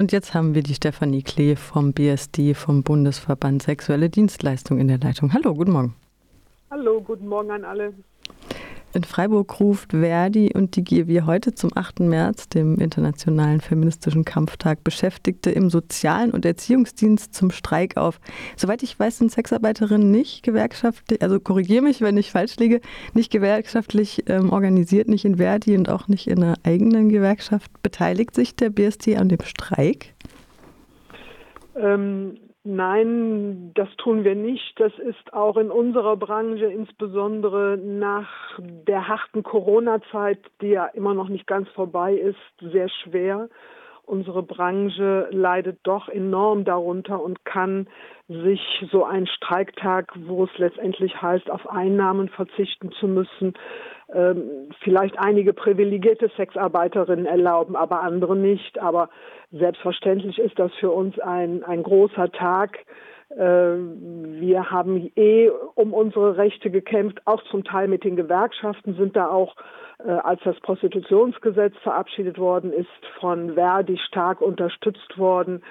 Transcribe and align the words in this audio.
Und 0.00 0.12
jetzt 0.12 0.32
haben 0.32 0.54
wir 0.54 0.62
die 0.62 0.76
Stefanie 0.76 1.24
Klee 1.24 1.56
vom 1.56 1.92
BSD, 1.92 2.54
vom 2.54 2.84
Bundesverband 2.84 3.64
Sexuelle 3.64 4.08
Dienstleistung 4.08 4.78
in 4.78 4.86
der 4.86 4.98
Leitung. 4.98 5.32
Hallo, 5.32 5.52
guten 5.54 5.72
Morgen. 5.72 5.96
Hallo, 6.70 7.00
guten 7.00 7.26
Morgen 7.26 7.50
an 7.50 7.64
alle. 7.64 7.92
In 8.94 9.04
Freiburg 9.04 9.60
ruft 9.60 9.92
Verdi 9.92 10.50
und 10.54 10.74
die 10.74 10.82
GW 10.82 11.22
heute 11.22 11.54
zum 11.54 11.70
8. 11.74 12.00
März, 12.00 12.48
dem 12.48 12.76
Internationalen 12.76 13.60
Feministischen 13.60 14.24
Kampftag, 14.24 14.82
Beschäftigte 14.82 15.50
im 15.50 15.68
Sozialen 15.68 16.30
und 16.30 16.46
Erziehungsdienst 16.46 17.34
zum 17.34 17.50
Streik 17.50 17.98
auf. 17.98 18.18
Soweit 18.56 18.82
ich 18.82 18.98
weiß, 18.98 19.18
sind 19.18 19.30
Sexarbeiterinnen 19.30 20.10
nicht 20.10 20.42
gewerkschaftlich, 20.42 21.20
also 21.20 21.38
korrigiere 21.38 21.82
mich, 21.82 22.00
wenn 22.00 22.16
ich 22.16 22.30
falsch 22.30 22.56
liege, 22.56 22.80
nicht 23.12 23.30
gewerkschaftlich 23.30 24.24
ähm, 24.26 24.50
organisiert, 24.50 25.08
nicht 25.08 25.26
in 25.26 25.36
Verdi 25.36 25.76
und 25.76 25.90
auch 25.90 26.08
nicht 26.08 26.26
in 26.26 26.42
einer 26.42 26.56
eigenen 26.64 27.10
Gewerkschaft. 27.10 27.70
Beteiligt 27.82 28.34
sich 28.34 28.56
der 28.56 28.70
BST 28.70 29.16
an 29.16 29.28
dem 29.28 29.42
Streik? 29.44 30.14
Ähm, 31.76 32.38
Nein, 32.64 33.72
das 33.74 33.88
tun 33.96 34.24
wir 34.24 34.34
nicht. 34.34 34.78
Das 34.78 34.92
ist 34.98 35.32
auch 35.32 35.56
in 35.56 35.70
unserer 35.70 36.16
Branche, 36.16 36.66
insbesondere 36.66 37.78
nach 37.78 38.28
der 38.58 39.08
harten 39.08 39.42
Corona-Zeit, 39.42 40.40
die 40.60 40.68
ja 40.68 40.86
immer 40.86 41.14
noch 41.14 41.28
nicht 41.28 41.46
ganz 41.46 41.68
vorbei 41.70 42.14
ist, 42.14 42.36
sehr 42.72 42.88
schwer 42.88 43.48
unsere 44.08 44.42
Branche 44.42 45.28
leidet 45.30 45.80
doch 45.82 46.08
enorm 46.08 46.64
darunter 46.64 47.22
und 47.22 47.44
kann 47.44 47.88
sich 48.28 48.60
so 48.90 49.04
einen 49.04 49.26
Streiktag, 49.26 50.12
wo 50.26 50.44
es 50.44 50.50
letztendlich 50.58 51.20
heißt, 51.20 51.50
auf 51.50 51.68
Einnahmen 51.68 52.28
verzichten 52.28 52.90
zu 52.92 53.06
müssen, 53.06 53.54
ähm, 54.12 54.70
vielleicht 54.82 55.18
einige 55.18 55.52
privilegierte 55.52 56.30
Sexarbeiterinnen 56.36 57.26
erlauben, 57.26 57.76
aber 57.76 58.00
andere 58.00 58.36
nicht. 58.36 58.78
Aber 58.78 59.10
selbstverständlich 59.50 60.38
ist 60.38 60.58
das 60.58 60.72
für 60.74 60.90
uns 60.90 61.18
ein, 61.18 61.62
ein 61.64 61.82
großer 61.82 62.30
Tag. 62.32 62.78
Äh, 63.30 63.36
wir 63.36 64.70
haben 64.70 65.10
eh 65.16 65.50
um 65.74 65.92
unsere 65.92 66.36
Rechte 66.36 66.70
gekämpft, 66.70 67.20
auch 67.26 67.42
zum 67.44 67.64
Teil 67.64 67.88
mit 67.88 68.04
den 68.04 68.16
Gewerkschaften, 68.16 68.94
sind 68.94 69.16
da 69.16 69.28
auch 69.28 69.54
äh, 69.98 70.10
als 70.10 70.40
das 70.44 70.58
Prostitutionsgesetz 70.60 71.74
verabschiedet 71.82 72.38
worden 72.38 72.72
ist, 72.72 72.88
von 73.20 73.54
Verdi 73.54 73.98
stark 73.98 74.40
unterstützt 74.40 75.18
worden. 75.18 75.62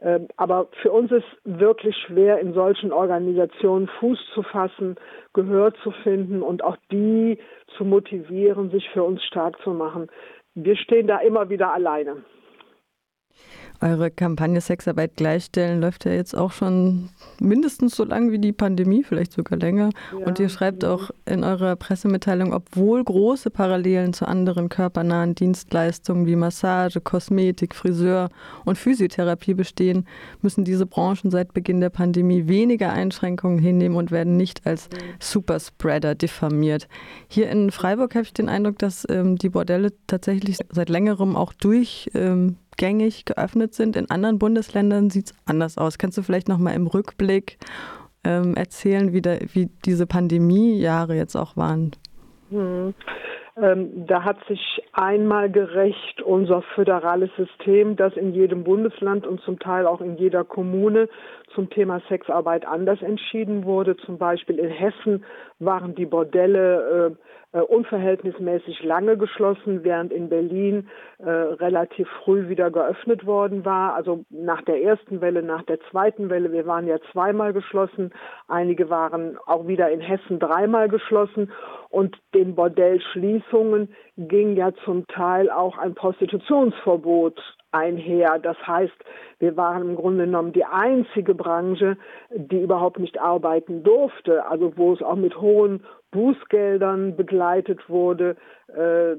Ähm, 0.00 0.28
aber 0.36 0.68
für 0.82 0.90
uns 0.90 1.12
ist 1.12 1.26
wirklich 1.44 1.96
schwer, 1.96 2.38
in 2.40 2.54
solchen 2.54 2.92
Organisationen 2.92 3.88
Fuß 4.00 4.18
zu 4.34 4.42
fassen, 4.42 4.96
Gehör 5.32 5.74
zu 5.82 5.90
finden 6.02 6.42
und 6.42 6.64
auch 6.64 6.76
die 6.90 7.38
zu 7.76 7.84
motivieren, 7.84 8.70
sich 8.70 8.88
für 8.90 9.04
uns 9.04 9.22
stark 9.24 9.60
zu 9.62 9.70
machen. 9.70 10.08
Wir 10.54 10.76
stehen 10.76 11.06
da 11.06 11.18
immer 11.18 11.48
wieder 11.50 11.72
alleine. 11.72 12.24
Eure 13.82 14.12
Kampagne 14.12 14.60
Sexarbeit 14.60 15.16
gleichstellen 15.16 15.80
läuft 15.80 16.04
ja 16.04 16.12
jetzt 16.12 16.36
auch 16.36 16.52
schon 16.52 17.08
mindestens 17.40 17.96
so 17.96 18.04
lange 18.04 18.30
wie 18.30 18.38
die 18.38 18.52
Pandemie, 18.52 19.02
vielleicht 19.02 19.32
sogar 19.32 19.58
länger. 19.58 19.90
Ja. 20.16 20.24
Und 20.24 20.38
ihr 20.38 20.48
schreibt 20.48 20.84
auch 20.84 21.10
in 21.26 21.42
eurer 21.42 21.74
Pressemitteilung, 21.74 22.52
obwohl 22.52 23.02
große 23.02 23.50
Parallelen 23.50 24.12
zu 24.12 24.28
anderen 24.28 24.68
körpernahen 24.68 25.34
Dienstleistungen 25.34 26.26
wie 26.26 26.36
Massage, 26.36 27.00
Kosmetik, 27.00 27.74
Friseur 27.74 28.28
und 28.64 28.78
Physiotherapie 28.78 29.54
bestehen, 29.54 30.06
müssen 30.42 30.62
diese 30.62 30.86
Branchen 30.86 31.32
seit 31.32 31.52
Beginn 31.52 31.80
der 31.80 31.90
Pandemie 31.90 32.46
weniger 32.46 32.92
Einschränkungen 32.92 33.58
hinnehmen 33.58 33.96
und 33.96 34.12
werden 34.12 34.36
nicht 34.36 34.64
als 34.64 34.88
Superspreader 35.18 36.14
diffamiert. 36.14 36.86
Hier 37.26 37.50
in 37.50 37.72
Freiburg 37.72 38.14
habe 38.14 38.22
ich 38.22 38.32
den 38.32 38.48
Eindruck, 38.48 38.78
dass 38.78 39.04
ähm, 39.10 39.38
die 39.38 39.48
Bordelle 39.48 39.92
tatsächlich 40.06 40.58
seit 40.70 40.88
längerem 40.88 41.34
auch 41.34 41.52
durch 41.52 42.08
ähm, 42.14 42.58
gängig 42.76 43.24
geöffnet 43.24 43.74
sind. 43.74 43.96
In 43.96 44.10
anderen 44.10 44.38
Bundesländern 44.38 45.10
sieht 45.10 45.26
es 45.26 45.34
anders 45.44 45.78
aus. 45.78 45.98
Kannst 45.98 46.18
du 46.18 46.22
vielleicht 46.22 46.48
noch 46.48 46.58
mal 46.58 46.72
im 46.72 46.86
Rückblick 46.86 47.58
ähm, 48.24 48.54
erzählen, 48.54 49.12
wie, 49.12 49.22
da, 49.22 49.38
wie 49.52 49.70
diese 49.84 50.06
Pandemiejahre 50.06 51.16
jetzt 51.16 51.36
auch 51.36 51.56
waren? 51.56 51.92
Hm. 52.50 52.94
Ähm, 53.54 54.06
da 54.06 54.24
hat 54.24 54.38
sich 54.48 54.82
einmal 54.92 55.50
gerecht 55.50 56.22
unser 56.22 56.62
föderales 56.74 57.30
System, 57.36 57.96
das 57.96 58.16
in 58.16 58.32
jedem 58.32 58.64
Bundesland 58.64 59.26
und 59.26 59.42
zum 59.42 59.58
Teil 59.58 59.86
auch 59.86 60.00
in 60.00 60.16
jeder 60.16 60.42
Kommune 60.42 61.08
zum 61.54 61.68
Thema 61.68 62.00
Sexarbeit 62.08 62.66
anders 62.66 63.02
entschieden 63.02 63.64
wurde. 63.64 63.96
Zum 63.98 64.16
Beispiel 64.16 64.58
in 64.58 64.70
Hessen 64.70 65.24
waren 65.58 65.94
die 65.94 66.06
Bordelle 66.06 67.10
äh, 67.52 67.58
äh, 67.58 67.60
unverhältnismäßig 67.60 68.82
lange 68.82 69.18
geschlossen, 69.18 69.84
während 69.84 70.10
in 70.10 70.30
Berlin 70.30 70.88
äh, 71.18 71.28
relativ 71.28 72.08
früh 72.24 72.48
wieder 72.48 72.70
geöffnet 72.70 73.26
worden 73.26 73.66
war. 73.66 73.94
Also 73.94 74.24
nach 74.30 74.62
der 74.62 74.82
ersten 74.82 75.20
Welle, 75.20 75.42
nach 75.42 75.62
der 75.64 75.78
zweiten 75.90 76.30
Welle. 76.30 76.50
Wir 76.52 76.66
waren 76.66 76.86
ja 76.86 76.96
zweimal 77.12 77.52
geschlossen. 77.52 78.10
Einige 78.48 78.88
waren 78.88 79.36
auch 79.44 79.66
wieder 79.66 79.90
in 79.90 80.00
Hessen 80.00 80.38
dreimal 80.38 80.88
geschlossen. 80.88 81.52
Und 81.90 82.16
den 82.34 82.54
Bordellschließungen 83.50 83.88
ging 84.16 84.56
ja 84.56 84.72
zum 84.84 85.06
Teil 85.06 85.50
auch 85.50 85.78
ein 85.78 85.94
Prostitutionsverbot 85.94 87.40
einher. 87.70 88.38
Das 88.38 88.56
heißt, 88.66 88.92
wir 89.38 89.56
waren 89.56 89.90
im 89.90 89.96
Grunde 89.96 90.26
genommen 90.26 90.52
die 90.52 90.64
einzige 90.64 91.34
Branche, 91.34 91.96
die 92.34 92.60
überhaupt 92.60 92.98
nicht 92.98 93.18
arbeiten 93.20 93.82
durfte, 93.82 94.46
also 94.46 94.76
wo 94.76 94.92
es 94.92 95.02
auch 95.02 95.16
mit 95.16 95.40
hohen 95.40 95.84
Bußgeldern 96.10 97.16
begleitet 97.16 97.88
wurde, 97.88 98.36
äh, 98.68 99.16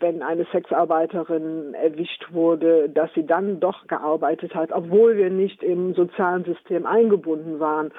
wenn 0.00 0.22
eine 0.22 0.46
Sexarbeiterin 0.50 1.74
erwischt 1.74 2.32
wurde, 2.32 2.88
dass 2.88 3.12
sie 3.14 3.26
dann 3.26 3.60
doch 3.60 3.86
gearbeitet 3.86 4.54
hat, 4.54 4.72
obwohl 4.72 5.16
wir 5.16 5.28
nicht 5.28 5.62
im 5.62 5.92
sozialen 5.92 6.44
System 6.44 6.86
eingebunden 6.86 7.60
waren. 7.60 7.92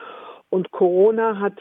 Und 0.50 0.72
Corona 0.72 1.40
hat 1.40 1.59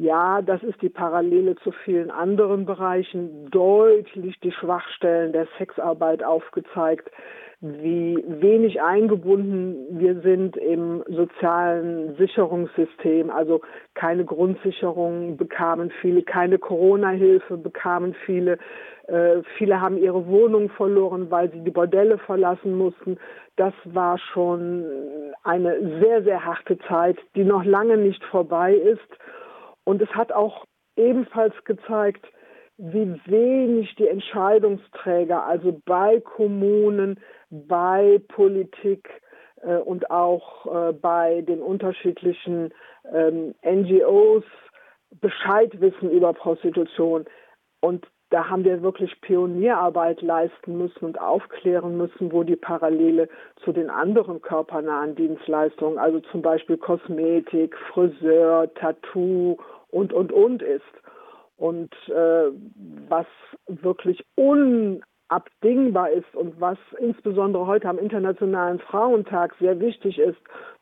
ja, 0.00 0.42
das 0.42 0.62
ist 0.62 0.80
die 0.82 0.88
Parallele 0.88 1.56
zu 1.56 1.72
vielen 1.84 2.10
anderen 2.10 2.66
Bereichen, 2.66 3.50
deutlich 3.50 4.38
die 4.40 4.52
Schwachstellen 4.52 5.32
der 5.32 5.48
Sexarbeit 5.58 6.22
aufgezeigt 6.22 7.10
wie 7.60 8.22
wenig 8.28 8.80
eingebunden 8.80 9.98
wir 9.98 10.20
sind 10.20 10.56
im 10.56 11.02
sozialen 11.08 12.14
Sicherungssystem. 12.16 13.30
Also 13.30 13.62
keine 13.94 14.24
Grundsicherung 14.24 15.36
bekamen 15.36 15.90
viele, 16.00 16.22
keine 16.22 16.58
Corona-Hilfe 16.58 17.56
bekamen 17.56 18.14
viele. 18.24 18.58
Äh, 19.08 19.42
viele 19.56 19.80
haben 19.80 19.98
ihre 19.98 20.28
Wohnung 20.28 20.68
verloren, 20.70 21.32
weil 21.32 21.50
sie 21.50 21.60
die 21.60 21.72
Bordelle 21.72 22.18
verlassen 22.18 22.74
mussten. 22.74 23.18
Das 23.56 23.74
war 23.84 24.18
schon 24.18 24.84
eine 25.42 25.98
sehr, 26.00 26.22
sehr 26.22 26.44
harte 26.44 26.78
Zeit, 26.86 27.18
die 27.34 27.42
noch 27.42 27.64
lange 27.64 27.96
nicht 27.96 28.22
vorbei 28.26 28.74
ist. 28.74 29.18
Und 29.88 30.02
es 30.02 30.10
hat 30.10 30.32
auch 30.32 30.66
ebenfalls 30.96 31.54
gezeigt, 31.64 32.26
wie 32.76 33.18
wenig 33.24 33.94
die 33.94 34.06
Entscheidungsträger, 34.06 35.46
also 35.46 35.80
bei 35.86 36.20
Kommunen, 36.20 37.18
bei 37.48 38.20
Politik 38.28 39.08
äh, 39.62 39.76
und 39.76 40.10
auch 40.10 40.66
äh, 40.66 40.92
bei 40.92 41.40
den 41.40 41.62
unterschiedlichen 41.62 42.74
ähm, 43.10 43.54
NGOs 43.64 44.44
Bescheid 45.22 45.80
wissen 45.80 46.10
über 46.10 46.34
Prostitution. 46.34 47.24
Und 47.80 48.06
da 48.28 48.50
haben 48.50 48.64
wir 48.64 48.82
wirklich 48.82 49.18
Pionierarbeit 49.22 50.20
leisten 50.20 50.76
müssen 50.76 51.06
und 51.06 51.18
aufklären 51.18 51.96
müssen, 51.96 52.30
wo 52.30 52.42
die 52.42 52.56
Parallele 52.56 53.30
zu 53.64 53.72
den 53.72 53.88
anderen 53.88 54.42
körpernahen 54.42 55.14
Dienstleistungen, 55.14 55.98
also 55.98 56.20
zum 56.30 56.42
Beispiel 56.42 56.76
Kosmetik, 56.76 57.74
Friseur, 57.90 58.72
Tattoo 58.74 59.56
und, 59.90 60.12
und, 60.12 60.32
und 60.32 60.62
ist. 60.62 60.82
Und 61.56 61.92
äh, 62.08 62.50
was 63.08 63.26
wirklich 63.66 64.24
un 64.36 65.02
abdingbar 65.28 66.10
ist 66.10 66.34
und 66.34 66.60
was 66.60 66.78
insbesondere 66.98 67.66
heute 67.66 67.88
am 67.88 67.98
Internationalen 67.98 68.78
Frauentag 68.78 69.54
sehr 69.60 69.78
wichtig 69.80 70.18
ist, 70.18 70.38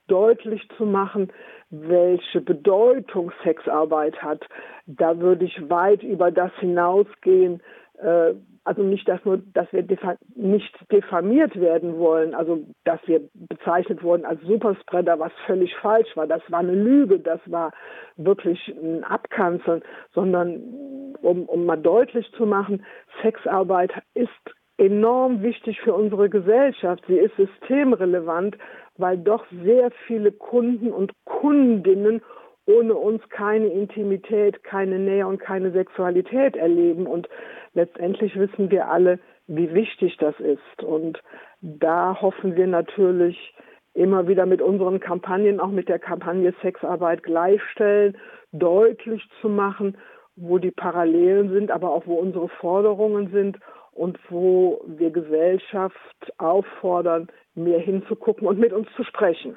deutlich 0.06 0.68
zu 0.76 0.86
machen, 0.86 1.32
welche 1.70 2.40
Bedeutung 2.40 3.32
Sexarbeit 3.42 4.22
hat. 4.22 4.44
Da 4.86 5.18
würde 5.18 5.46
ich 5.46 5.68
weit 5.68 6.02
über 6.02 6.30
das 6.30 6.52
hinausgehen, 6.60 7.60
also 7.98 8.82
nicht, 8.82 9.08
dass 9.08 9.24
nur, 9.24 9.38
dass 9.54 9.72
wir 9.72 9.82
defa 9.82 10.16
nicht 10.34 10.74
diffamiert 10.90 11.58
werden 11.58 11.98
wollen, 11.98 12.34
also 12.34 12.64
dass 12.84 13.00
wir 13.06 13.20
bezeichnet 13.34 14.02
wurden 14.02 14.24
als 14.24 14.40
Superspreader, 14.42 15.18
was 15.18 15.32
völlig 15.46 15.74
falsch 15.76 16.16
war. 16.16 16.26
Das 16.26 16.42
war 16.48 16.58
eine 16.58 16.74
Lüge, 16.74 17.20
das 17.20 17.40
war 17.46 17.72
wirklich 18.16 18.58
ein 18.68 19.04
Abkanzeln, 19.04 19.82
sondern 20.12 21.14
um, 21.22 21.44
um 21.44 21.64
mal 21.64 21.76
deutlich 21.76 22.30
zu 22.32 22.44
machen, 22.44 22.84
Sexarbeit 23.22 23.92
ist 24.14 24.30
enorm 24.78 25.42
wichtig 25.42 25.80
für 25.80 25.94
unsere 25.94 26.28
Gesellschaft. 26.28 27.04
Sie 27.06 27.18
ist 27.18 27.34
systemrelevant, 27.36 28.58
weil 28.98 29.16
doch 29.18 29.44
sehr 29.64 29.90
viele 30.06 30.32
Kunden 30.32 30.92
und 30.92 31.12
Kundinnen 31.24 32.20
ohne 32.66 32.94
uns 32.94 33.26
keine 33.30 33.68
Intimität, 33.68 34.62
keine 34.64 34.98
Nähe 34.98 35.26
und 35.26 35.38
keine 35.38 35.70
Sexualität 35.70 36.56
erleben. 36.56 37.06
Und 37.06 37.28
letztendlich 37.74 38.36
wissen 38.36 38.70
wir 38.70 38.88
alle, 38.88 39.18
wie 39.46 39.72
wichtig 39.72 40.16
das 40.18 40.38
ist. 40.40 40.82
Und 40.82 41.22
da 41.60 42.20
hoffen 42.20 42.56
wir 42.56 42.66
natürlich 42.66 43.54
immer 43.94 44.28
wieder 44.28 44.46
mit 44.46 44.60
unseren 44.60 45.00
Kampagnen, 45.00 45.60
auch 45.60 45.70
mit 45.70 45.88
der 45.88 45.98
Kampagne 45.98 46.52
Sexarbeit 46.60 47.22
gleichstellen, 47.22 48.18
deutlich 48.52 49.26
zu 49.40 49.48
machen, 49.48 49.96
wo 50.36 50.58
die 50.58 50.70
Parallelen 50.70 51.50
sind, 51.50 51.70
aber 51.70 51.90
auch 51.90 52.06
wo 52.06 52.16
unsere 52.16 52.48
Forderungen 52.48 53.30
sind 53.30 53.58
und 53.92 54.18
wo 54.28 54.82
wir 54.86 55.10
Gesellschaft 55.10 56.32
auffordern, 56.36 57.28
mehr 57.54 57.80
hinzugucken 57.80 58.46
und 58.46 58.58
mit 58.58 58.72
uns 58.72 58.88
zu 58.96 59.04
sprechen. 59.04 59.56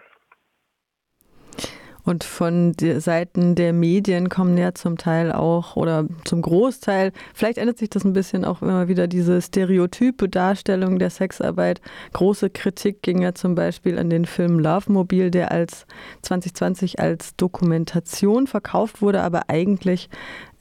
Und 2.10 2.24
von 2.24 2.72
den 2.74 3.00
Seiten 3.02 3.54
der 3.54 3.72
Medien 3.72 4.30
kommen 4.30 4.58
ja 4.58 4.74
zum 4.74 4.98
Teil 4.98 5.32
auch 5.32 5.76
oder 5.76 6.08
zum 6.26 6.42
Großteil, 6.42 7.12
vielleicht 7.36 7.60
ändert 7.60 7.78
sich 7.78 7.92
das 7.92 8.04
ein 8.04 8.14
bisschen 8.14 8.46
auch 8.46 8.64
immer 8.64 8.88
wieder, 8.88 9.06
diese 9.06 9.40
stereotype 9.44 10.28
Darstellung 10.28 10.98
der 10.98 11.12
Sexarbeit. 11.12 11.82
Große 12.14 12.50
Kritik 12.50 13.04
ging 13.04 13.22
ja 13.22 13.36
zum 13.36 13.54
Beispiel 13.54 14.00
an 14.00 14.10
den 14.10 14.26
Film 14.26 14.58
Love 14.58 14.92
Mobile, 14.92 15.30
der 15.30 15.52
als 15.52 15.86
2020 16.24 17.00
als 17.00 17.36
Dokumentation 17.36 18.48
verkauft 18.48 19.04
wurde, 19.04 19.22
aber 19.22 19.44
eigentlich 19.48 20.10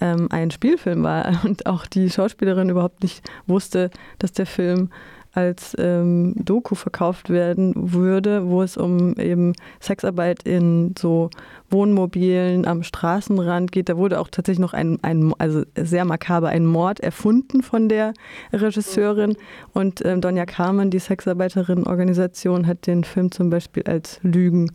ähm, 0.03 0.29
ein 0.31 0.50
Spielfilm 0.50 1.03
war 1.03 1.33
und 1.45 1.65
auch 1.65 1.87
die 1.87 2.11
Schauspielerin 2.11 2.69
überhaupt 2.69 3.03
nicht 3.03 3.23
wusste, 3.47 3.89
dass 4.19 4.33
der 4.33 4.45
Film 4.45 4.91
als 5.38 5.76
ähm, 5.79 6.35
Doku 6.37 6.75
verkauft 6.75 7.31
werden 7.31 7.73
würde, 7.76 8.49
wo 8.49 8.61
es 8.61 8.76
um 8.76 9.14
eben 9.14 9.52
Sexarbeit 9.79 10.43
in 10.43 10.96
so 10.99 11.31
Wohnmobilen 11.70 12.67
am 12.67 12.82
Straßenrand 12.82 13.70
geht. 13.70 13.88
Da 13.88 13.96
wurde 13.96 14.19
auch 14.19 14.26
tatsächlich 14.26 14.58
noch 14.58 14.73
ein, 14.73 14.99
ein 15.02 15.32
also 15.38 15.62
sehr 15.81 16.05
makaber, 16.05 16.49
ein 16.49 16.67
Mord 16.67 16.99
erfunden 16.99 17.62
von 17.62 17.88
der 17.88 18.14
Regisseurin. 18.52 19.37
Und 19.73 20.05
ähm, 20.05 20.20
Donja 20.20 20.44
Carmen, 20.44 20.90
die 20.90 20.99
Sexarbeiterin-Organisation, 20.99 22.67
hat 22.67 22.88
den 22.88 23.05
Film 23.05 23.31
zum 23.31 23.49
Beispiel 23.49 23.85
als 23.85 24.19
Lügen 24.25 24.73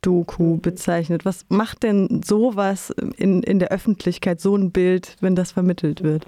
Doku 0.00 0.56
bezeichnet. 0.56 1.26
Was 1.26 1.44
macht 1.50 1.82
denn 1.82 2.22
sowas 2.24 2.88
in, 3.18 3.42
in 3.42 3.58
der 3.58 3.68
Öffentlichkeit, 3.68 4.40
so 4.40 4.56
ein 4.56 4.70
Bild, 4.70 5.16
wenn 5.20 5.36
das 5.36 5.52
vermittelt 5.52 6.02
wird? 6.02 6.24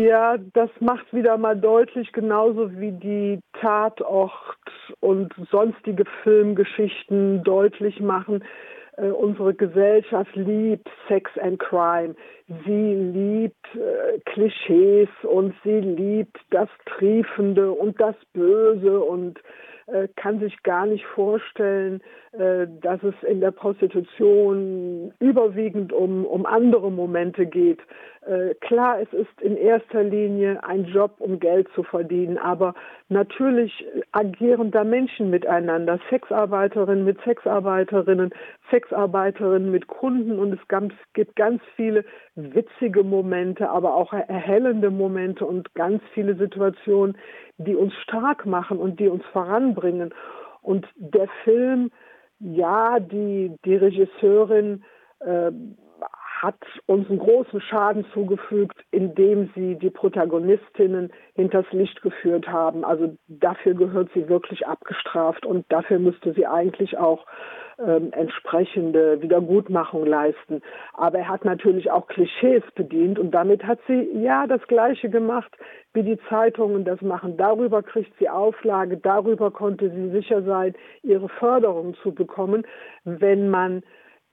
Ja, 0.00 0.38
das 0.54 0.70
macht 0.80 1.12
wieder 1.12 1.36
mal 1.36 1.54
deutlich, 1.54 2.12
genauso 2.12 2.70
wie 2.80 2.92
die 2.92 3.40
Tatort 3.60 4.32
und 5.00 5.34
sonstige 5.50 6.04
Filmgeschichten 6.22 7.44
deutlich 7.44 8.00
machen, 8.00 8.42
äh, 8.96 9.08
unsere 9.08 9.52
Gesellschaft 9.52 10.34
liebt 10.34 10.88
Sex 11.08 11.30
and 11.36 11.58
Crime. 11.58 12.14
Sie 12.64 12.94
liebt 12.94 13.66
äh, 13.74 14.18
Klischees 14.24 15.10
und 15.24 15.54
sie 15.62 15.80
liebt 15.80 16.38
das 16.48 16.70
Triefende 16.86 17.70
und 17.70 18.00
das 18.00 18.16
Böse 18.32 18.98
und 18.98 19.40
kann 20.16 20.40
sich 20.40 20.62
gar 20.62 20.86
nicht 20.86 21.04
vorstellen, 21.06 22.00
äh, 22.32 22.66
dass 22.80 23.02
es 23.02 23.14
in 23.28 23.40
der 23.40 23.50
Prostitution 23.50 25.12
überwiegend 25.18 25.92
um, 25.92 26.24
um 26.24 26.46
andere 26.46 26.90
Momente 26.90 27.44
geht. 27.44 27.80
Äh, 28.24 28.54
klar, 28.54 29.00
es 29.00 29.12
ist 29.12 29.42
in 29.42 29.56
erster 29.56 30.02
Linie 30.02 30.64
ein 30.64 30.84
Job, 30.86 31.16
um 31.18 31.40
Geld 31.40 31.68
zu 31.74 31.82
verdienen, 31.82 32.38
aber 32.38 32.74
natürlich 33.10 33.84
agieren 34.12 34.70
da 34.70 34.82
Menschen 34.82 35.28
miteinander, 35.28 35.98
Sexarbeiterinnen 36.08 37.04
mit 37.04 37.20
Sexarbeiterinnen, 37.22 38.30
Sexarbeiterinnen 38.70 39.70
mit 39.70 39.86
Kunden 39.86 40.38
und 40.38 40.52
es 40.52 40.92
gibt 41.12 41.36
ganz 41.36 41.62
viele 41.76 42.04
witzige 42.34 43.02
Momente, 43.02 43.68
aber 43.68 43.94
auch 43.94 44.12
erhellende 44.12 44.90
Momente 44.90 45.44
und 45.44 45.74
ganz 45.74 46.02
viele 46.14 46.36
Situationen, 46.36 47.16
die 47.58 47.76
uns 47.76 47.94
stark 48.02 48.46
machen 48.46 48.78
und 48.78 48.98
die 49.00 49.08
uns 49.08 49.24
voranbringen. 49.32 50.14
Und 50.62 50.86
der 50.96 51.28
Film 51.44 51.90
ja, 52.42 52.98
die, 52.98 53.56
die 53.64 53.76
Regisseurin 53.76 54.82
äh, 55.20 55.52
hat 56.42 56.56
uns 56.86 57.08
einen 57.08 57.20
großen 57.20 57.60
Schaden 57.60 58.04
zugefügt, 58.12 58.76
indem 58.90 59.50
sie 59.54 59.76
die 59.76 59.90
Protagonistinnen 59.90 61.12
hinters 61.34 61.66
Licht 61.70 62.02
geführt 62.02 62.48
haben. 62.48 62.84
Also 62.84 63.16
dafür 63.28 63.74
gehört 63.74 64.10
sie 64.12 64.28
wirklich 64.28 64.66
abgestraft 64.66 65.46
und 65.46 65.64
dafür 65.68 66.00
müsste 66.00 66.32
sie 66.32 66.44
eigentlich 66.44 66.98
auch 66.98 67.24
ähm, 67.78 68.12
entsprechende 68.12 69.22
Wiedergutmachung 69.22 70.04
leisten. 70.04 70.62
Aber 70.94 71.18
er 71.18 71.28
hat 71.28 71.44
natürlich 71.44 71.92
auch 71.92 72.08
Klischees 72.08 72.64
bedient 72.74 73.20
und 73.20 73.30
damit 73.30 73.64
hat 73.64 73.78
sie 73.86 74.10
ja 74.12 74.48
das 74.48 74.66
Gleiche 74.66 75.10
gemacht, 75.10 75.56
wie 75.94 76.02
die 76.02 76.18
Zeitungen 76.28 76.84
das 76.84 77.00
machen. 77.02 77.36
Darüber 77.36 77.84
kriegt 77.84 78.18
sie 78.18 78.28
Auflage, 78.28 78.96
darüber 78.96 79.52
konnte 79.52 79.90
sie 79.90 80.10
sicher 80.10 80.42
sein, 80.42 80.74
ihre 81.04 81.28
Förderung 81.28 81.94
zu 82.02 82.12
bekommen, 82.12 82.66
wenn 83.04 83.48
man 83.48 83.84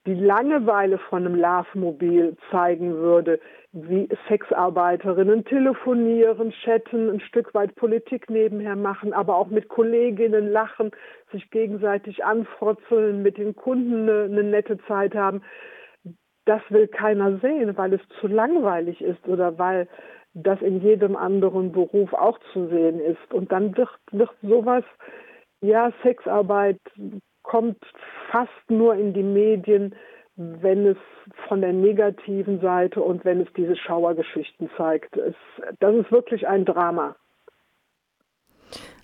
die 0.06 0.14
Langeweile 0.14 0.98
von 0.98 1.26
einem 1.26 1.36
Love-Mobil 1.36 2.36
zeigen 2.52 2.96
würde, 2.96 3.40
wie 3.72 4.10
Sexarbeiterinnen 4.28 5.46
telefonieren, 5.46 6.52
chatten, 6.64 7.10
ein 7.10 7.20
Stück 7.20 7.54
weit 7.54 7.76
Politik 7.76 8.30
nebenher 8.30 8.76
machen, 8.76 9.14
aber 9.14 9.36
auch 9.36 9.48
mit 9.48 9.68
Kolleginnen 9.68 10.52
lachen, 10.52 10.92
sich 11.32 11.50
gegenseitig 11.52 12.24
anfrotzeln, 12.24 13.22
mit 13.22 13.38
den 13.38 13.56
Kunden 13.56 14.10
eine, 14.10 14.24
eine 14.24 14.44
nette 14.44 14.78
Zeit 14.88 15.14
haben. 15.14 15.44
Das 16.46 16.62
will 16.70 16.88
keiner 16.88 17.38
sehen, 17.40 17.78
weil 17.78 17.94
es 17.94 18.02
zu 18.20 18.28
langweilig 18.28 19.02
ist 19.02 19.28
oder 19.28 19.60
weil 19.60 19.88
das 20.34 20.62
in 20.62 20.82
jedem 20.82 21.16
anderen 21.16 21.72
Beruf 21.72 22.14
auch 22.14 22.40
zu 22.54 22.68
sehen 22.70 23.00
ist. 23.00 23.34
Und 23.34 23.52
dann 23.52 23.76
wird, 23.78 23.90
wird 24.12 24.32
sowas, 24.42 24.84
ja, 25.62 25.92
Sexarbeit 26.04 26.80
kommt 27.50 27.84
fast 28.32 28.70
nur 28.70 28.94
in 28.94 29.12
die 29.14 29.24
Medien, 29.24 29.96
wenn 30.36 30.86
es 30.86 30.98
von 31.48 31.62
der 31.62 31.74
negativen 31.74 32.62
Seite 32.62 33.02
und 33.02 33.26
wenn 33.26 33.42
es 33.42 33.48
diese 33.58 33.76
Schauergeschichten 33.76 34.70
zeigt. 34.78 35.18
Es, 35.18 35.34
das 35.80 35.96
ist 35.96 36.12
wirklich 36.12 36.48
ein 36.48 36.64
Drama. 36.64 37.16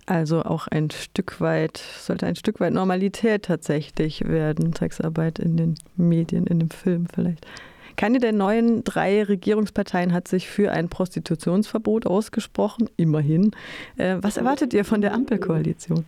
Also 0.06 0.44
auch 0.44 0.68
ein 0.68 0.92
Stück 0.92 1.42
weit, 1.42 1.78
sollte 1.78 2.28
ein 2.28 2.36
Stück 2.36 2.60
weit 2.60 2.74
Normalität 2.74 3.46
tatsächlich 3.46 4.28
werden, 4.28 4.74
Sexarbeit 4.74 5.40
in 5.40 5.58
den 5.58 5.76
Medien, 5.98 6.46
in 6.46 6.60
dem 6.60 6.70
Film 6.70 7.08
vielleicht. 7.12 7.48
Keine 7.96 8.20
der 8.20 8.34
neuen 8.34 8.84
drei 8.84 9.24
Regierungsparteien 9.24 10.14
hat 10.14 10.28
sich 10.28 10.48
für 10.48 10.72
ein 10.72 10.90
Prostitutionsverbot 10.90 12.06
ausgesprochen, 12.06 12.90
immerhin. 12.96 13.52
Äh, 13.98 14.18
was 14.22 14.38
erwartet 14.38 14.76
ihr 14.76 14.86
von 14.86 15.02
der 15.02 15.14
Ampelkoalition? 15.14 16.06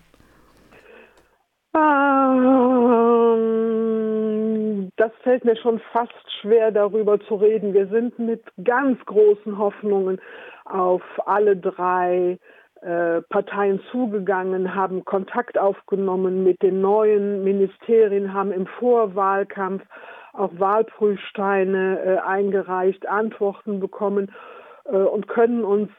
Ähm, 1.76 3.28
das 4.96 5.12
fällt 5.24 5.46
mir 5.46 5.56
schon 5.58 5.80
fast 5.92 6.14
schwer, 6.42 6.72
darüber 6.72 7.20
zu 7.20 7.36
reden. 7.36 7.74
Wir 7.74 7.88
sind 7.88 8.18
mit 8.20 8.44
ganz 8.64 9.04
großen 9.06 9.58
Hoffnungen 9.58 10.20
auf 10.66 11.02
alle 11.26 11.56
drei 11.58 12.40
äh, 12.82 13.22
Parteien 13.30 13.82
zugegangen, 13.92 14.76
haben 14.76 15.04
Kontakt 15.04 15.58
aufgenommen 15.58 16.44
mit 16.44 16.62
den 16.62 16.82
neuen 16.82 17.44
Ministerien, 17.44 18.34
haben 18.34 18.52
im 18.52 18.68
Vorwahlkampf 18.68 19.84
auch 20.34 20.52
Wahlprüfsteine 20.58 22.00
äh, 22.00 22.18
eingereicht, 22.20 23.08
Antworten 23.08 23.80
bekommen 23.80 24.32
und 24.88 25.28
können 25.28 25.64
uns 25.64 25.90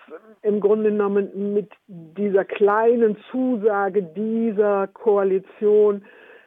im 0.42 0.60
Grunde 0.60 0.90
genommen 0.90 1.52
mit 1.52 1.70
dieser 1.88 2.44
kleinen 2.44 3.16
Zusage 3.30 4.02
dieser 4.02 4.86
Koalition, 4.88 6.04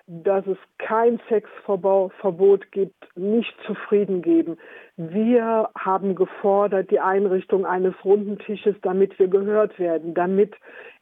dass 0.07 0.45
es 0.48 0.57
kein 0.77 1.21
Sexverbot 1.29 2.71
gibt, 2.71 2.95
nicht 3.15 3.53
zufrieden 3.65 4.21
geben. 4.21 4.57
Wir 4.98 5.69
haben 5.77 6.15
gefordert 6.15 6.91
die 6.91 7.00
Einrichtung 7.00 7.65
eines 7.65 7.93
runden 8.03 8.38
Tisches, 8.39 8.75
damit 8.81 9.17
wir 9.19 9.27
gehört 9.27 9.79
werden, 9.79 10.13
damit 10.13 10.53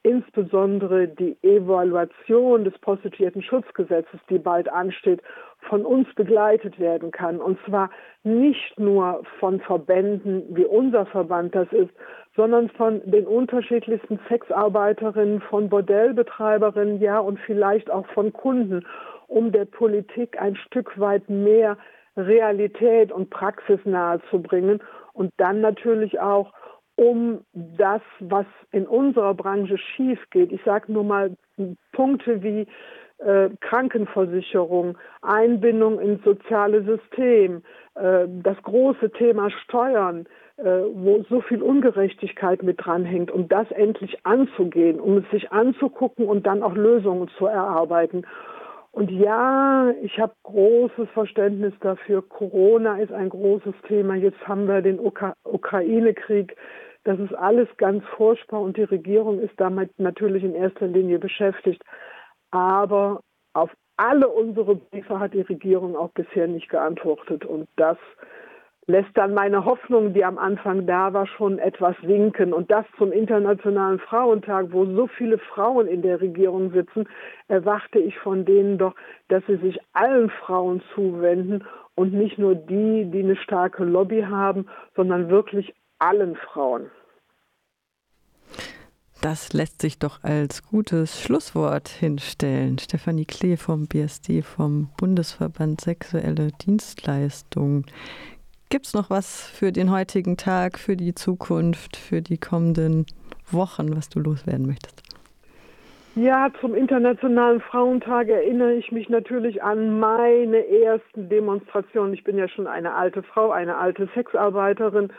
insbesondere 0.04 1.08
die 1.08 1.38
Evaluation 1.42 2.66
des 2.66 2.78
Prostituierten-Schutzgesetzes, 2.80 4.20
die 4.30 4.40
bald 4.40 4.70
ansteht, 4.70 5.22
von 5.70 5.86
uns 5.86 6.08
begleitet 6.16 6.80
werden 6.80 7.12
kann. 7.12 7.40
Und 7.40 7.60
zwar 7.66 7.90
nicht 8.24 8.78
nur 8.78 9.22
von 9.40 9.62
Verbänden, 9.62 10.44
wie 10.50 10.66
unser 10.66 11.06
Verband 11.06 11.56
das 11.56 11.72
ist, 11.72 11.92
sondern 12.36 12.70
von 12.70 13.02
den 13.06 13.26
unterschiedlichsten 13.26 14.20
Sexarbeiterinnen, 14.28 15.42
von 15.42 15.70
Bordellbetreiberinnen, 15.70 17.00
ja, 17.00 17.20
und 17.20 17.40
vielleicht 17.40 17.90
auch 17.92 18.08
von 18.08 18.34
Kunden, 18.34 18.86
um 19.28 19.52
der 19.52 19.66
Politik 19.66 20.42
ein 20.42 20.56
Stück 20.56 21.00
weit 21.00 21.30
mehr 21.30 21.78
Realität 22.18 23.12
und 23.12 23.30
Praxis 23.30 23.80
nahezubringen 23.86 24.82
und 25.14 25.32
dann 25.38 25.62
natürlich 25.62 26.20
auch 26.20 26.54
um 26.96 27.46
das, 27.54 28.02
was 28.20 28.46
in 28.72 28.86
unserer 28.86 29.34
Branche 29.34 29.78
schief 29.78 30.20
geht. 30.32 30.52
Ich 30.52 30.62
sage 30.66 30.92
nur 30.92 31.04
mal 31.04 31.32
Punkte 31.94 32.44
wie 32.44 32.68
äh, 33.20 33.50
Krankenversicherung, 33.62 34.98
Einbindung 35.22 36.00
ins 36.00 36.24
soziale 36.24 36.84
System, 36.84 37.64
äh, 37.96 38.28
das 38.28 38.58
große 38.64 39.12
Thema 39.12 39.50
Steuern, 39.50 40.26
äh, 40.58 40.64
wo 40.94 41.24
so 41.30 41.42
viel 41.42 41.62
Ungerechtigkeit 41.62 42.64
mit 42.64 42.86
dranhängt, 42.86 43.32
um 43.32 43.48
das 43.48 43.70
endlich 43.72 44.26
anzugehen, 44.26 45.00
um 45.00 45.18
es 45.18 45.30
sich 45.32 45.52
anzugucken 45.52 46.28
und 46.28 46.46
dann 46.48 46.64
auch 46.64 46.76
Lösungen 46.76 47.30
zu 47.38 47.46
erarbeiten. 47.46 48.26
Und 48.92 49.12
ja, 49.12 49.92
ich 50.02 50.20
habe 50.20 50.34
großes 50.44 51.10
Verständnis 51.14 51.74
dafür. 51.80 52.22
Corona 52.22 52.98
ist 52.98 53.12
ein 53.12 53.30
großes 53.30 53.76
Thema. 53.88 54.16
Jetzt 54.16 54.48
haben 54.48 54.68
wir 54.68 54.82
den 54.82 55.00
Ukra 55.00 55.36
Ukraine-Krieg. 55.44 56.56
Das 57.04 57.20
ist 57.20 57.34
alles 57.34 57.68
ganz 57.78 58.04
furchtbar 58.18 58.62
und 58.62 58.78
die 58.78 58.84
Regierung 58.84 59.40
ist 59.40 59.54
damit 59.58 59.98
natürlich 60.00 60.44
in 60.44 60.56
erster 60.56 60.88
Linie 60.88 61.20
beschäftigt. 61.20 61.82
Aber 62.52 63.22
auf 63.54 63.72
alle 63.98 64.28
unsere 64.28 64.76
Briefe 64.76 65.20
hat 65.20 65.34
die 65.34 65.42
Regierung 65.42 65.96
auch 65.96 66.12
bisher 66.12 66.48
nicht 66.48 66.70
geantwortet. 66.70 67.46
Und 67.46 67.68
das 67.76 67.98
lässt 68.90 69.16
dann 69.16 69.34
meine 69.34 69.66
Hoffnung, 69.66 70.14
die 70.14 70.26
am 70.26 70.38
Anfang 70.38 70.88
da 70.88 71.14
war, 71.14 71.28
schon 71.28 71.60
etwas 71.60 71.96
sinken. 72.02 72.54
Und 72.54 72.72
das 72.72 72.86
zum 72.98 73.12
Internationalen 73.12 74.00
Frauentag, 74.00 74.68
wo 74.72 74.86
so 74.86 75.08
viele 75.08 75.38
Frauen 75.38 75.88
in 75.88 76.02
der 76.02 76.22
Regierung 76.22 76.72
sitzen, 76.72 77.08
erwarte 77.48 78.00
ich 78.00 78.18
von 78.18 78.46
denen 78.46 78.78
doch, 78.78 78.96
dass 79.28 79.44
sie 79.48 79.58
sich 79.58 79.80
allen 79.94 80.30
Frauen 80.30 80.82
zuwenden 80.96 81.66
und 81.96 82.14
nicht 82.14 82.40
nur 82.40 82.56
die, 82.56 83.06
die 83.12 83.20
eine 83.20 83.36
starke 83.36 83.84
Lobby 83.84 84.22
haben, 84.22 84.68
sondern 84.96 85.30
wirklich 85.30 85.76
allen 86.00 86.36
Frauen. 86.36 86.90
Das 89.22 89.52
lässt 89.52 89.82
sich 89.82 90.00
doch 90.00 90.24
als 90.24 90.64
gutes 90.64 91.22
Schlusswort 91.22 91.90
hinstellen. 91.90 92.80
Stefanie 92.80 93.26
Klee 93.26 93.58
vom 93.58 93.86
BSD, 93.86 94.42
vom 94.42 94.90
Bundesverband 94.98 95.82
Sexuelle 95.82 96.52
Dienstleistungen. 96.66 97.86
Gibt 98.70 98.86
es 98.86 98.94
noch 98.94 99.10
was 99.10 99.46
für 99.50 99.74
den 99.74 99.92
heutigen 99.92 100.38
Tag, 100.38 100.80
für 100.80 100.96
die 100.96 101.14
Zukunft, 101.16 101.98
für 101.98 102.22
die 102.22 102.38
kommenden 102.38 103.06
Wochen, 103.52 103.94
was 103.94 104.08
du 104.08 104.22
loswerden 104.22 104.68
möchtest? 104.68 105.04
Ja, 106.16 106.50
zum 106.62 106.74
Internationalen 106.74 107.60
Frauentag 107.60 108.30
erinnere 108.30 108.76
ich 108.76 108.90
mich 108.94 109.10
natürlich 109.10 109.62
an 109.62 110.00
meine 110.00 110.66
ersten 110.66 111.28
Demonstrationen. 111.28 112.14
Ich 112.14 112.24
bin 112.24 112.38
ja 112.38 112.48
schon 112.48 112.68
eine 112.68 112.94
alte 112.94 113.22
Frau, 113.24 113.52
eine 113.52 113.76
alte 113.78 114.08
Sexarbeiterin. 114.14 115.12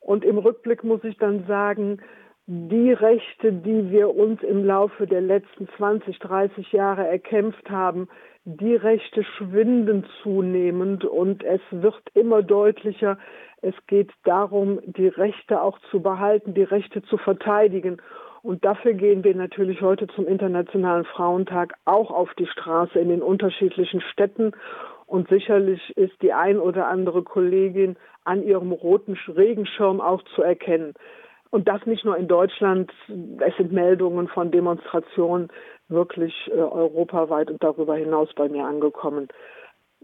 Und 0.00 0.24
im 0.24 0.38
Rückblick 0.38 0.82
muss 0.82 1.04
ich 1.04 1.16
dann 1.18 1.46
sagen, 1.46 2.00
die 2.46 2.92
Rechte, 2.92 3.52
die 3.52 3.90
wir 3.90 4.14
uns 4.14 4.42
im 4.42 4.64
Laufe 4.64 5.06
der 5.06 5.20
letzten 5.20 5.68
20, 5.76 6.18
30 6.20 6.72
Jahre 6.72 7.06
erkämpft 7.06 7.68
haben, 7.68 8.08
die 8.44 8.76
Rechte 8.76 9.24
schwinden 9.24 10.06
zunehmend 10.22 11.04
und 11.04 11.42
es 11.42 11.60
wird 11.72 12.00
immer 12.14 12.42
deutlicher, 12.42 13.18
es 13.62 13.74
geht 13.88 14.12
darum, 14.22 14.78
die 14.84 15.08
Rechte 15.08 15.60
auch 15.60 15.78
zu 15.90 16.00
behalten, 16.00 16.54
die 16.54 16.62
Rechte 16.62 17.02
zu 17.02 17.16
verteidigen. 17.18 18.00
Und 18.42 18.64
dafür 18.64 18.92
gehen 18.92 19.24
wir 19.24 19.34
natürlich 19.34 19.80
heute 19.80 20.06
zum 20.06 20.28
Internationalen 20.28 21.04
Frauentag 21.04 21.74
auch 21.84 22.12
auf 22.12 22.32
die 22.34 22.46
Straße 22.46 22.96
in 23.00 23.08
den 23.08 23.22
unterschiedlichen 23.22 24.00
Städten. 24.12 24.52
Und 25.06 25.28
sicherlich 25.28 25.96
ist 25.96 26.22
die 26.22 26.32
ein 26.32 26.60
oder 26.60 26.86
andere 26.86 27.24
Kollegin 27.24 27.96
an 28.22 28.44
ihrem 28.44 28.70
roten 28.70 29.18
Regenschirm 29.26 30.00
auch 30.00 30.22
zu 30.36 30.42
erkennen. 30.42 30.94
Und 31.50 31.68
das 31.68 31.84
nicht 31.86 32.04
nur 32.04 32.16
in 32.16 32.28
Deutschland. 32.28 32.90
Es 33.08 33.56
sind 33.56 33.72
Meldungen 33.72 34.28
von 34.28 34.50
Demonstrationen 34.50 35.48
wirklich 35.88 36.34
äh, 36.48 36.54
europaweit 36.54 37.50
und 37.50 37.62
darüber 37.62 37.96
hinaus 37.96 38.28
bei 38.34 38.48
mir 38.48 38.64
angekommen. 38.64 39.28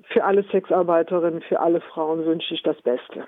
Für 0.05 0.25
alle 0.25 0.45
Sexarbeiterinnen, 0.45 1.43
für 1.43 1.61
alle 1.61 1.81
Frauen 1.81 2.25
wünsche 2.25 2.55
ich 2.55 2.63
das 2.63 2.81
Beste. 2.83 3.27